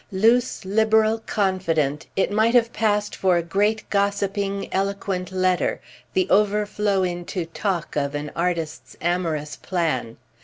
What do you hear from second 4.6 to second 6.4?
eloquent letter—the